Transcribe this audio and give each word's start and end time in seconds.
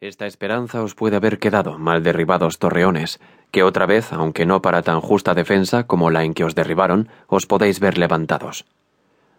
Esta 0.00 0.28
esperanza 0.28 0.84
os 0.84 0.94
puede 0.94 1.16
haber 1.16 1.40
quedado 1.40 1.76
mal 1.76 2.04
derribados 2.04 2.60
torreones, 2.60 3.18
que 3.50 3.64
otra 3.64 3.84
vez, 3.84 4.12
aunque 4.12 4.46
no 4.46 4.62
para 4.62 4.82
tan 4.82 5.00
justa 5.00 5.34
defensa 5.34 5.88
como 5.88 6.10
la 6.10 6.22
en 6.22 6.34
que 6.34 6.44
os 6.44 6.54
derribaron, 6.54 7.08
os 7.26 7.46
podéis 7.46 7.80
ver 7.80 7.98
levantados. 7.98 8.64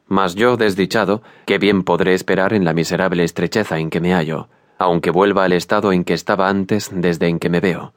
Mas 0.10 0.36
yo, 0.36 0.57
desdichado, 0.57 1.21
qué 1.46 1.60
bien 1.60 1.84
podré 1.84 2.14
esperar 2.14 2.51
en 2.51 2.65
la 2.65 2.74
miserable 2.74 3.24
estrecheza 3.24 3.79
en 3.79 3.89
que 3.89 4.01
me 4.01 4.14
hallo, 4.14 4.50
aunque 4.78 5.11
vuelva 5.11 5.46
al 5.46 5.54
estado 5.54 5.93
en 5.93 6.04
que 6.04 6.14
estaba 6.14 6.50
antes 6.50 6.89
desde 6.92 7.29
en 7.29 7.39
que 7.39 7.50
me 7.50 7.62
veo. 7.62 7.93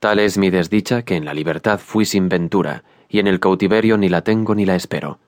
Tal 0.00 0.18
es 0.18 0.38
mi 0.38 0.50
desdicha 0.50 1.02
que 1.02 1.14
en 1.14 1.24
la 1.24 1.34
libertad 1.34 1.78
fui 1.78 2.04
sin 2.04 2.28
ventura, 2.28 2.82
y 3.08 3.20
en 3.20 3.28
el 3.28 3.38
cautiverio 3.38 3.96
ni 3.96 4.08
la 4.08 4.22
tengo 4.22 4.56
ni 4.56 4.66
la 4.66 4.74
espero. 4.74 5.20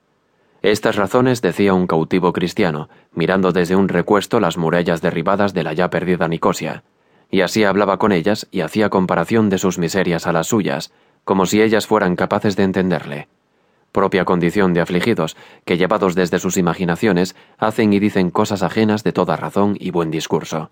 Estas 0.62 0.94
razones 0.94 1.42
decía 1.42 1.74
un 1.74 1.88
cautivo 1.88 2.32
cristiano, 2.32 2.88
mirando 3.12 3.50
desde 3.50 3.74
un 3.74 3.88
recuesto 3.88 4.38
las 4.38 4.56
murallas 4.56 5.02
derribadas 5.02 5.52
de 5.54 5.64
la 5.64 5.72
ya 5.72 5.90
perdida 5.90 6.28
Nicosia, 6.28 6.84
y 7.32 7.40
así 7.40 7.64
hablaba 7.64 7.98
con 7.98 8.12
ellas 8.12 8.46
y 8.52 8.60
hacía 8.60 8.88
comparación 8.88 9.50
de 9.50 9.58
sus 9.58 9.78
miserias 9.78 10.28
a 10.28 10.32
las 10.32 10.46
suyas, 10.46 10.92
como 11.24 11.46
si 11.46 11.60
ellas 11.60 11.88
fueran 11.88 12.14
capaces 12.14 12.54
de 12.54 12.62
entenderle. 12.62 13.28
Propia 13.90 14.24
condición 14.24 14.72
de 14.72 14.80
afligidos, 14.80 15.36
que 15.64 15.76
llevados 15.76 16.14
desde 16.14 16.38
sus 16.38 16.56
imaginaciones, 16.56 17.34
hacen 17.58 17.92
y 17.92 17.98
dicen 17.98 18.30
cosas 18.30 18.62
ajenas 18.62 19.02
de 19.02 19.12
toda 19.12 19.36
razón 19.36 19.76
y 19.80 19.90
buen 19.90 20.12
discurso. 20.12 20.70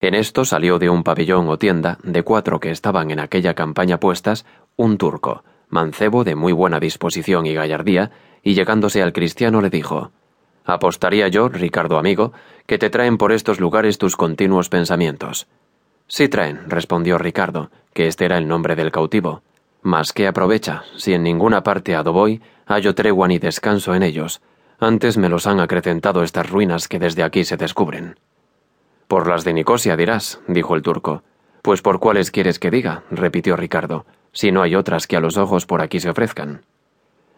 En 0.00 0.14
esto 0.14 0.44
salió 0.44 0.78
de 0.78 0.88
un 0.88 1.02
pabellón 1.02 1.48
o 1.48 1.58
tienda, 1.58 1.98
de 2.04 2.22
cuatro 2.22 2.60
que 2.60 2.70
estaban 2.70 3.10
en 3.10 3.18
aquella 3.18 3.54
campaña 3.54 3.98
puestas, 3.98 4.46
un 4.76 4.96
turco, 4.98 5.42
mancebo 5.70 6.24
de 6.24 6.34
muy 6.34 6.52
buena 6.52 6.80
disposición 6.80 7.46
y 7.46 7.54
gallardía, 7.54 8.10
y 8.42 8.54
llegándose 8.54 9.02
al 9.02 9.12
cristiano 9.12 9.60
le 9.60 9.70
dijo 9.70 10.12
Apostaría 10.64 11.28
yo, 11.28 11.48
Ricardo 11.48 11.98
amigo, 11.98 12.32
que 12.66 12.78
te 12.78 12.90
traen 12.90 13.16
por 13.16 13.32
estos 13.32 13.60
lugares 13.60 13.98
tus 13.98 14.16
continuos 14.16 14.68
pensamientos. 14.68 15.48
Sí 16.06 16.28
traen, 16.28 16.68
respondió 16.68 17.18
Ricardo, 17.18 17.70
que 17.94 18.06
este 18.06 18.24
era 18.24 18.36
el 18.38 18.46
nombre 18.46 18.76
del 18.76 18.92
cautivo. 18.92 19.42
Mas 19.82 20.12
qué 20.12 20.26
aprovecha, 20.26 20.84
si 20.96 21.14
en 21.14 21.22
ninguna 21.22 21.62
parte 21.62 21.94
a 21.94 22.02
do 22.02 22.12
voy 22.12 22.42
hallo 22.70 22.94
tregua 22.94 23.26
ni 23.26 23.38
descanso 23.38 23.94
en 23.94 24.02
ellos. 24.02 24.40
Antes 24.78 25.18
me 25.18 25.28
los 25.28 25.46
han 25.46 25.60
acrecentado 25.60 26.22
estas 26.22 26.48
ruinas 26.48 26.86
que 26.88 26.98
desde 26.98 27.24
aquí 27.24 27.44
se 27.44 27.56
descubren. 27.56 28.18
Por 29.08 29.26
las 29.26 29.44
de 29.44 29.52
Nicosia 29.52 29.96
dirás, 29.96 30.40
dijo 30.46 30.76
el 30.76 30.82
turco. 30.82 31.24
Pues 31.62 31.82
por 31.82 31.98
cuáles 31.98 32.30
quieres 32.30 32.58
que 32.58 32.70
diga, 32.70 33.02
repitió 33.10 33.56
Ricardo, 33.56 34.06
si 34.32 34.52
no 34.52 34.62
hay 34.62 34.74
otras 34.74 35.06
que 35.06 35.16
a 35.16 35.20
los 35.20 35.36
ojos 35.36 35.66
por 35.66 35.82
aquí 35.82 36.00
se 36.00 36.10
ofrezcan. 36.10 36.62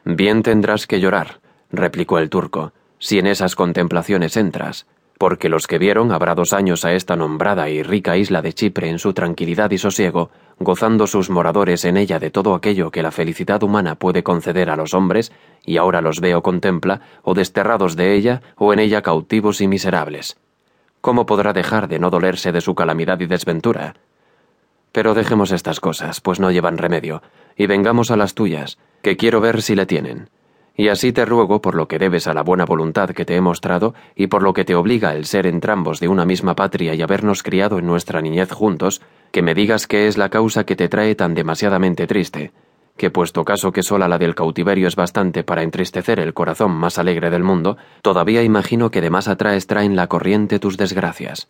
Bien 0.05 0.43
tendrás 0.43 0.87
que 0.87 1.01
llorar, 1.01 1.41
replicó 1.71 2.19
el 2.19 2.31
turco, 2.31 2.73
si 2.99 3.19
en 3.19 3.27
esas 3.27 3.57
contemplaciones 3.57 4.37
entras, 4.37 4.87
porque 5.19 5.49
los 5.49 5.69
que 5.69 5.79
vieron 5.79 6.11
habrá 6.11 6.35
dos 6.35 6.53
años 6.53 6.85
a 6.85 6.93
esta 6.95 7.15
nombrada 7.15 7.71
y 7.71 7.83
rica 7.83 8.17
isla 8.17 8.43
de 8.43 8.53
Chipre 8.53 8.89
en 8.89 8.99
su 8.99 9.13
tranquilidad 9.13 9.71
y 9.71 9.79
sosiego, 9.79 10.31
gozando 10.59 11.07
sus 11.07 11.31
moradores 11.31 11.85
en 11.85 11.97
ella 11.97 12.19
de 12.19 12.31
todo 12.31 12.55
aquello 12.55 12.91
que 12.91 13.03
la 13.03 13.13
felicidad 13.13 13.63
humana 13.63 13.95
puede 13.95 14.25
conceder 14.25 14.69
a 14.69 14.77
los 14.77 14.95
hombres, 14.95 15.33
y 15.65 15.77
ahora 15.77 16.01
los 16.01 16.21
veo 16.21 16.43
contempla, 16.43 17.03
o 17.23 17.35
desterrados 17.35 17.95
de 17.95 18.15
ella, 18.15 18.43
o 18.57 18.73
en 18.73 18.81
ella 18.81 19.03
cautivos 19.03 19.61
y 19.61 19.69
miserables. 19.69 20.37
¿Cómo 21.01 21.25
podrá 21.25 21.53
dejar 21.53 21.87
de 21.87 22.01
no 22.01 22.11
dolerse 22.11 22.51
de 22.51 22.61
su 22.61 22.75
calamidad 22.75 23.21
y 23.21 23.27
desventura? 23.27 23.95
Pero 24.93 25.15
dejemos 25.15 25.51
estas 25.53 25.81
cosas, 25.81 26.21
pues 26.21 26.39
no 26.39 26.51
llevan 26.51 26.79
remedio, 26.79 27.23
y 27.57 27.67
vengamos 27.67 28.11
a 28.11 28.17
las 28.17 28.35
tuyas, 28.35 28.79
que 29.03 29.17
quiero 29.17 29.41
ver 29.41 29.63
si 29.63 29.75
le 29.75 29.87
tienen. 29.87 30.29
Y 30.75 30.89
así 30.89 31.13
te 31.13 31.27
ruego 31.27 31.61
por 31.61 31.75
lo 31.75 31.87
que 31.87 31.99
debes 31.99 32.27
a 32.27 32.35
la 32.35 32.43
buena 32.43 32.65
voluntad 32.65 33.11
que 33.11 33.25
te 33.25 33.37
he 33.37 33.41
mostrado 33.41 33.95
y 34.15 34.29
por 34.29 34.43
lo 34.43 34.55
que 34.55 34.65
te 34.65 34.75
obliga 34.75 35.15
el 35.15 35.27
ser 35.27 35.47
entrambos 35.47 36.01
de 36.01 36.09
una 36.09 36.25
misma 36.25 36.55
patria 36.55 36.95
y 36.95 37.03
habernos 37.03 37.43
criado 37.43 37.79
en 37.79 37.87
nuestra 37.87 38.23
niñez 38.23 38.51
juntos, 38.53 39.03
que 39.33 39.43
me 39.43 39.55
digas 39.55 39.87
qué 39.87 40.07
es 40.09 40.17
la 40.17 40.31
causa 40.31 40.65
que 40.65 40.77
te 40.77 40.89
trae 40.89 41.15
tan 41.15 41.35
demasiadamente 41.35 42.07
triste, 42.07 42.53
que 42.97 43.11
puesto 43.11 43.45
caso 43.45 43.73
que 43.73 43.83
sola 43.83 44.09
la 44.09 44.19
del 44.19 44.35
cautiverio 44.35 44.89
es 44.89 44.97
bastante 44.97 45.45
para 45.45 45.63
entristecer 45.63 46.21
el 46.21 46.35
corazón 46.35 46.73
más 46.73 46.99
alegre 46.99 47.31
del 47.31 47.43
mundo, 47.43 47.77
todavía 48.01 48.43
imagino 48.43 48.91
que 48.91 49.01
de 49.01 49.11
más 49.11 49.29
atrás 49.29 49.67
traen 49.67 49.95
la 49.95 50.07
corriente 50.07 50.59
tus 50.59 50.77
desgracias. 50.77 51.49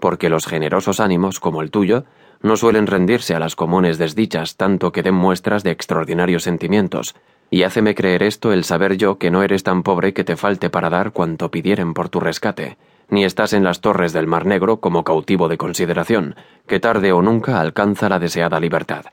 Porque 0.00 0.28
los 0.28 0.46
generosos 0.46 1.00
ánimos, 1.00 1.40
como 1.40 1.62
el 1.62 1.70
tuyo, 1.70 2.04
no 2.42 2.56
suelen 2.56 2.86
rendirse 2.86 3.34
a 3.34 3.40
las 3.40 3.56
comunes 3.56 3.98
desdichas 3.98 4.56
tanto 4.56 4.92
que 4.92 5.02
den 5.02 5.14
muestras 5.14 5.64
de 5.64 5.72
extraordinarios 5.72 6.44
sentimientos, 6.44 7.16
y 7.50 7.62
háceme 7.62 7.94
creer 7.94 8.22
esto 8.22 8.52
el 8.52 8.64
saber 8.64 8.96
yo 8.96 9.18
que 9.18 9.30
no 9.30 9.42
eres 9.42 9.62
tan 9.62 9.82
pobre 9.82 10.12
que 10.12 10.24
te 10.24 10.36
falte 10.36 10.70
para 10.70 10.90
dar 10.90 11.12
cuanto 11.12 11.50
pidieren 11.50 11.94
por 11.94 12.08
tu 12.08 12.20
rescate, 12.20 12.76
ni 13.08 13.24
estás 13.24 13.52
en 13.52 13.64
las 13.64 13.80
torres 13.80 14.12
del 14.12 14.26
Mar 14.26 14.46
Negro 14.46 14.80
como 14.80 15.02
cautivo 15.02 15.48
de 15.48 15.58
consideración, 15.58 16.36
que 16.66 16.78
tarde 16.78 17.12
o 17.12 17.22
nunca 17.22 17.60
alcanza 17.60 18.08
la 18.08 18.18
deseada 18.18 18.60
libertad. 18.60 19.06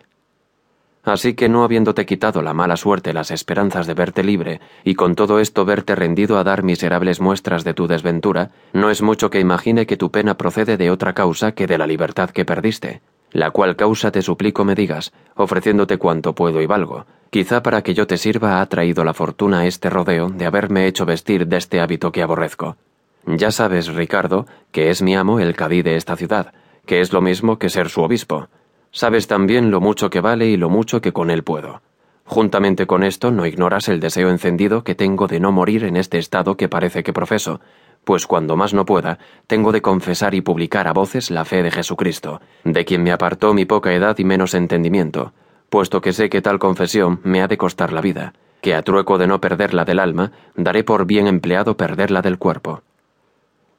Así 1.06 1.36
que 1.36 1.48
no 1.50 1.64
habiéndote 1.64 2.06
quitado 2.06 2.42
la 2.42 2.54
mala 2.54 2.76
suerte 2.76 3.14
las 3.14 3.32
esperanzas 3.32 3.88
de 3.88 3.94
verte 3.94 4.24
libre, 4.24 4.60
y 4.84 4.96
con 4.96 5.16
todo 5.16 5.40
esto 5.40 5.64
verte 5.64 5.96
rendido 5.96 6.38
a 6.38 6.44
dar 6.44 6.64
miserables 6.64 7.22
muestras 7.22 7.64
de 7.64 7.74
tu 7.74 7.88
desventura, 7.88 8.52
no 8.74 8.90
es 8.90 9.02
mucho 9.02 9.30
que 9.30 9.40
imagine 9.40 9.86
que 9.86 9.98
tu 9.98 10.12
pena 10.12 10.36
procede 10.36 10.78
de 10.78 10.90
otra 10.90 11.14
causa 11.14 11.54
que 11.54 11.68
de 11.68 11.78
la 11.78 11.88
libertad 11.88 12.32
que 12.32 12.44
perdiste, 12.44 13.02
la 13.32 13.52
cual 13.52 13.76
causa 13.76 14.12
te 14.12 14.22
suplico 14.22 14.66
me 14.66 14.76
digas, 14.76 15.14
ofreciéndote 15.36 15.98
cuanto 15.98 16.34
puedo 16.34 16.62
y 16.62 16.66
valgo, 16.66 17.06
Quizá 17.36 17.62
para 17.62 17.82
que 17.82 17.94
yo 17.94 18.08
te 18.08 18.18
sirva 18.18 18.62
ha 18.62 18.66
traído 18.68 19.04
la 19.04 19.14
fortuna 19.14 19.66
este 19.66 19.90
rodeo 19.90 20.30
de 20.30 20.46
haberme 20.46 20.88
hecho 20.88 21.06
vestir 21.06 21.48
de 21.48 21.58
este 21.58 21.82
hábito 21.82 22.14
que 22.14 22.24
aborrezco. 22.24 22.78
Ya 23.26 23.52
sabes, 23.52 23.94
Ricardo, 23.94 24.46
que 24.72 24.90
es 24.90 25.02
mi 25.02 25.18
amo 25.18 25.42
el 25.42 25.54
cadí 25.54 25.82
de 25.82 25.98
esta 25.98 26.16
ciudad, 26.16 26.54
que 26.86 27.02
es 27.02 27.12
lo 27.12 27.20
mismo 27.20 27.60
que 27.60 27.70
ser 27.70 27.90
su 27.90 28.02
obispo. 28.02 28.48
Sabes 28.96 29.28
también 29.28 29.72
lo 29.72 29.82
mucho 29.82 30.10
que 30.10 30.22
vale 30.22 30.48
y 30.48 30.56
lo 30.56 30.70
mucho 30.70 31.02
que 31.02 31.12
con 31.12 31.30
él 31.30 31.44
puedo. 31.44 31.82
Juntamente 32.24 32.88
con 32.88 33.04
esto 33.04 33.30
no 33.30 33.46
ignoras 33.46 33.90
el 33.90 34.00
deseo 34.00 34.30
encendido 34.30 34.86
que 34.86 34.96
tengo 34.96 35.28
de 35.28 35.42
no 35.42 35.52
morir 35.52 35.84
en 35.84 35.98
este 35.98 36.18
estado 36.18 36.56
que 36.56 36.70
parece 36.70 37.04
que 37.04 37.12
profeso, 37.12 37.60
pues 38.06 38.26
cuando 38.26 38.56
más 38.56 38.74
no 38.74 38.86
pueda, 38.86 39.20
tengo 39.48 39.74
de 39.74 39.82
confesar 39.82 40.34
y 40.34 40.40
publicar 40.40 40.88
a 40.88 40.94
voces 40.94 41.30
la 41.30 41.44
fe 41.44 41.62
de 41.62 41.72
Jesucristo, 41.72 42.40
de 42.64 42.86
quien 42.86 43.04
me 43.04 43.12
apartó 43.12 43.54
mi 43.54 43.66
poca 43.66 43.94
edad 43.94 44.18
y 44.18 44.24
menos 44.24 44.54
entendimiento, 44.54 45.34
puesto 45.70 46.00
que 46.00 46.14
sé 46.14 46.30
que 46.30 46.42
tal 46.42 46.58
confesión 46.58 47.20
me 47.26 47.42
ha 47.42 47.50
de 47.50 47.58
costar 47.58 47.92
la 47.92 48.00
vida, 48.00 48.34
que 48.62 48.76
a 48.76 48.82
trueco 48.82 49.18
de 49.18 49.28
no 49.28 49.42
perderla 49.42 49.84
del 49.84 50.00
alma, 50.00 50.32
daré 50.56 50.86
por 50.86 51.06
bien 51.06 51.28
empleado 51.28 51.76
perderla 51.76 52.22
del 52.22 52.38
cuerpo. 52.38 52.82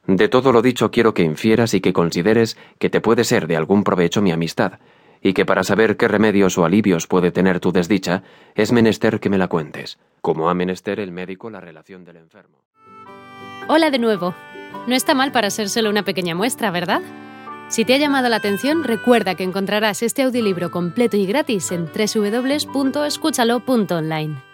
De 0.05 0.29
todo 0.29 0.51
lo 0.51 0.61
dicho 0.61 0.91
quiero 0.91 1.15
que 1.15 1.23
infieras 1.23 1.73
y 1.73 1.81
que 1.81 1.91
consideres 1.91 2.55
que 2.77 2.91
te 2.91 3.01
puede 3.01 3.23
ser 3.23 3.47
de 3.47 3.57
algún 3.57 3.83
provecho 3.83 4.21
mi 4.21 4.31
amistad, 4.31 4.73
y 5.21 5.33
que 5.33 5.45
para 5.45 5.63
saber 5.63 5.97
qué 5.97 6.07
remedios 6.07 6.57
o 6.57 6.65
alivios 6.65 7.07
puede 7.07 7.31
tener 7.31 7.59
tu 7.59 7.71
desdicha, 7.71 8.23
es 8.55 8.71
menester 8.71 9.19
que 9.19 9.29
me 9.29 9.37
la 9.37 9.47
cuentes, 9.47 9.99
como 10.21 10.49
ha 10.49 10.53
menester 10.53 10.99
el 10.99 11.11
médico 11.11 11.49
la 11.49 11.59
relación 11.59 12.05
del 12.05 12.17
enfermo. 12.17 12.57
Hola 13.67 13.89
de 13.89 13.99
nuevo. 13.99 14.35
No 14.87 14.95
está 14.95 15.13
mal 15.13 15.31
para 15.31 15.49
ser 15.49 15.69
solo 15.69 15.89
una 15.89 16.03
pequeña 16.03 16.35
muestra, 16.35 16.71
¿verdad? 16.71 17.01
Si 17.69 17.83
te 17.83 17.93
ha 17.93 17.97
llamado 17.97 18.29
la 18.29 18.37
atención, 18.37 18.85
recuerda 18.85 19.35
que 19.35 19.43
encontrarás 19.43 20.01
este 20.01 20.23
audiolibro 20.23 20.71
completo 20.71 21.17
y 21.17 21.25
gratis 21.25 21.73
en 21.73 21.87
www.escúchalo.online. 21.87 24.46